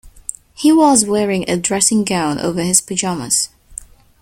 [0.55, 3.49] He was wearing a dressing gown over his pyjamas